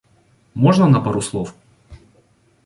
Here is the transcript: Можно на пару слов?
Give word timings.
Можно 0.55 0.87
на 0.87 0.99
пару 0.99 1.21
слов? 1.21 1.53